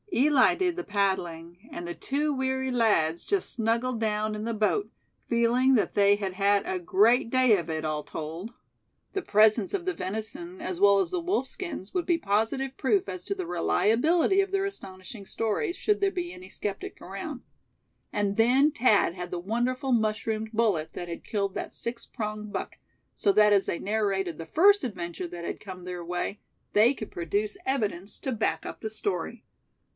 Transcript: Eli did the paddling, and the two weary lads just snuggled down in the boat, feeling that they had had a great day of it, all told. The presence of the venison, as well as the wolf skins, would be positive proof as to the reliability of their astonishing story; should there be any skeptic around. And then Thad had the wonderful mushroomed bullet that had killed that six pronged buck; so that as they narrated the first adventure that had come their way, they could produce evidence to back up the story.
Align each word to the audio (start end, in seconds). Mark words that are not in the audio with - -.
Eli 0.13 0.55
did 0.55 0.75
the 0.75 0.83
paddling, 0.83 1.69
and 1.71 1.87
the 1.87 1.93
two 1.93 2.33
weary 2.33 2.71
lads 2.71 3.23
just 3.23 3.49
snuggled 3.53 3.99
down 3.99 4.33
in 4.35 4.43
the 4.43 4.53
boat, 4.53 4.91
feeling 5.29 5.75
that 5.75 5.93
they 5.93 6.15
had 6.15 6.33
had 6.33 6.65
a 6.65 6.79
great 6.79 7.29
day 7.29 7.55
of 7.55 7.69
it, 7.69 7.85
all 7.85 8.03
told. 8.03 8.51
The 9.13 9.21
presence 9.21 9.73
of 9.73 9.85
the 9.85 9.93
venison, 9.93 10.59
as 10.59 10.81
well 10.81 10.99
as 10.99 11.11
the 11.11 11.21
wolf 11.21 11.47
skins, 11.47 11.93
would 11.93 12.05
be 12.05 12.17
positive 12.17 12.75
proof 12.77 13.07
as 13.07 13.23
to 13.25 13.35
the 13.35 13.45
reliability 13.45 14.41
of 14.41 14.51
their 14.51 14.65
astonishing 14.65 15.25
story; 15.25 15.71
should 15.71 16.01
there 16.01 16.11
be 16.11 16.33
any 16.33 16.49
skeptic 16.49 16.99
around. 16.99 17.41
And 18.11 18.35
then 18.37 18.71
Thad 18.71 19.13
had 19.13 19.31
the 19.31 19.39
wonderful 19.39 19.91
mushroomed 19.93 20.51
bullet 20.51 20.91
that 20.93 21.07
had 21.09 21.23
killed 21.23 21.53
that 21.53 21.75
six 21.75 22.05
pronged 22.07 22.51
buck; 22.51 22.77
so 23.15 23.31
that 23.33 23.53
as 23.53 23.67
they 23.67 23.79
narrated 23.79 24.39
the 24.39 24.47
first 24.47 24.83
adventure 24.83 25.27
that 25.27 25.45
had 25.45 25.61
come 25.61 25.85
their 25.85 26.03
way, 26.03 26.41
they 26.73 26.93
could 26.95 27.11
produce 27.11 27.55
evidence 27.65 28.17
to 28.19 28.31
back 28.33 28.65
up 28.65 28.81
the 28.81 28.89
story. 28.89 29.45